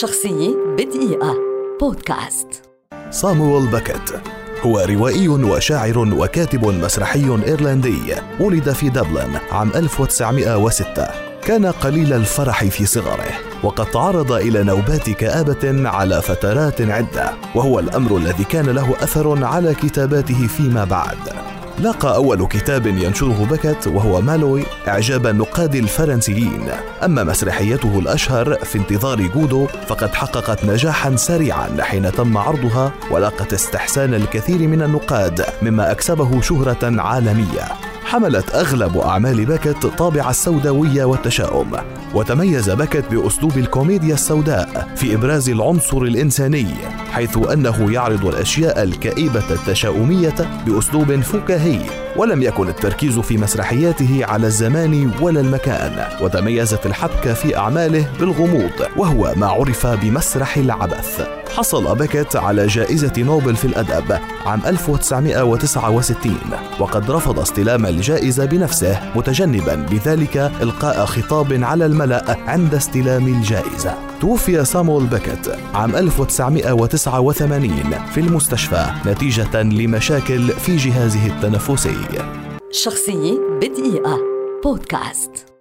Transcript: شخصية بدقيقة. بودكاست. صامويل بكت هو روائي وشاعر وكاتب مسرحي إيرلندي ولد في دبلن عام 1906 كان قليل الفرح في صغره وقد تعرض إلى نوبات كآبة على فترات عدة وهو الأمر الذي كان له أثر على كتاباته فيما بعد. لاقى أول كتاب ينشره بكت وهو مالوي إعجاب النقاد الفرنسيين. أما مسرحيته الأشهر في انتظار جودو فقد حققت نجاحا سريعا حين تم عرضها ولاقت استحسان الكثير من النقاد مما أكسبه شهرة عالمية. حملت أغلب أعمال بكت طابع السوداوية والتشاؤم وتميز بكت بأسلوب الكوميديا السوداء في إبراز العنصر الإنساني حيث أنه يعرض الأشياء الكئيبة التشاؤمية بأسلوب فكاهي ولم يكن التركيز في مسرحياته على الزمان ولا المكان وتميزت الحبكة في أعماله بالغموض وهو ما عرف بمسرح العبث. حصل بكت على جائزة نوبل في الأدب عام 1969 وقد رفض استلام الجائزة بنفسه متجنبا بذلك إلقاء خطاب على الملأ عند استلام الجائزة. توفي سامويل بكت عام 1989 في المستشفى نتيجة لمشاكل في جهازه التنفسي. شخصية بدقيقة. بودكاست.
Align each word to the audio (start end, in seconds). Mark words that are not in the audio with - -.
شخصية 0.00 0.56
بدقيقة. 0.78 1.36
بودكاست. 1.80 2.48
صامويل 3.10 3.66
بكت 3.66 4.20
هو 4.62 4.80
روائي 4.80 5.28
وشاعر 5.28 5.98
وكاتب 5.98 6.64
مسرحي 6.64 7.24
إيرلندي 7.46 8.14
ولد 8.40 8.72
في 8.72 8.88
دبلن 8.88 9.40
عام 9.50 9.70
1906 9.74 11.08
كان 11.44 11.66
قليل 11.66 12.12
الفرح 12.12 12.64
في 12.64 12.86
صغره 12.86 13.32
وقد 13.62 13.90
تعرض 13.90 14.32
إلى 14.32 14.62
نوبات 14.62 15.10
كآبة 15.10 15.88
على 15.88 16.22
فترات 16.22 16.80
عدة 16.80 17.32
وهو 17.54 17.78
الأمر 17.78 18.16
الذي 18.16 18.44
كان 18.44 18.66
له 18.66 18.94
أثر 19.02 19.44
على 19.44 19.74
كتاباته 19.74 20.46
فيما 20.46 20.84
بعد. 20.84 21.51
لاقى 21.82 22.14
أول 22.16 22.46
كتاب 22.46 22.86
ينشره 22.86 23.46
بكت 23.50 23.86
وهو 23.86 24.20
مالوي 24.20 24.64
إعجاب 24.88 25.26
النقاد 25.26 25.74
الفرنسيين. 25.74 26.68
أما 27.04 27.24
مسرحيته 27.24 27.98
الأشهر 27.98 28.54
في 28.54 28.78
انتظار 28.78 29.20
جودو 29.20 29.66
فقد 29.66 30.14
حققت 30.14 30.64
نجاحا 30.64 31.16
سريعا 31.16 31.68
حين 31.80 32.12
تم 32.12 32.38
عرضها 32.38 32.92
ولاقت 33.10 33.52
استحسان 33.52 34.14
الكثير 34.14 34.68
من 34.68 34.82
النقاد 34.82 35.44
مما 35.62 35.90
أكسبه 35.90 36.40
شهرة 36.40 37.00
عالمية. 37.00 37.81
حملت 38.12 38.54
أغلب 38.54 38.96
أعمال 38.96 39.44
بكت 39.44 39.86
طابع 39.86 40.30
السوداوية 40.30 41.04
والتشاؤم 41.04 41.70
وتميز 42.14 42.70
بكت 42.70 43.04
بأسلوب 43.14 43.58
الكوميديا 43.58 44.14
السوداء 44.14 44.88
في 44.96 45.14
إبراز 45.14 45.48
العنصر 45.48 45.98
الإنساني 45.98 46.66
حيث 47.12 47.38
أنه 47.52 47.92
يعرض 47.92 48.26
الأشياء 48.26 48.82
الكئيبة 48.82 49.50
التشاؤمية 49.50 50.64
بأسلوب 50.66 51.20
فكاهي 51.20 51.80
ولم 52.16 52.42
يكن 52.42 52.68
التركيز 52.68 53.18
في 53.18 53.38
مسرحياته 53.38 54.20
على 54.24 54.46
الزمان 54.46 55.10
ولا 55.20 55.40
المكان 55.40 56.04
وتميزت 56.20 56.86
الحبكة 56.86 57.34
في 57.34 57.56
أعماله 57.56 58.08
بالغموض 58.20 58.88
وهو 58.96 59.34
ما 59.36 59.46
عرف 59.46 59.86
بمسرح 59.86 60.56
العبث. 60.56 61.41
حصل 61.56 61.96
بكت 61.96 62.36
على 62.36 62.66
جائزة 62.66 63.12
نوبل 63.18 63.56
في 63.56 63.64
الأدب 63.64 64.18
عام 64.46 64.60
1969 64.66 66.36
وقد 66.80 67.10
رفض 67.10 67.38
استلام 67.38 67.86
الجائزة 67.86 68.44
بنفسه 68.44 69.12
متجنبا 69.16 69.74
بذلك 69.74 70.36
إلقاء 70.36 71.06
خطاب 71.06 71.64
على 71.64 71.86
الملأ 71.86 72.36
عند 72.46 72.74
استلام 72.74 73.26
الجائزة. 73.26 73.94
توفي 74.20 74.64
سامويل 74.64 75.06
بكت 75.06 75.58
عام 75.74 75.96
1989 75.96 77.92
في 78.14 78.20
المستشفى 78.20 78.86
نتيجة 79.06 79.62
لمشاكل 79.62 80.48
في 80.48 80.76
جهازه 80.76 81.26
التنفسي. 81.26 81.96
شخصية 82.70 83.38
بدقيقة. 83.60 84.18
بودكاست. 84.64 85.51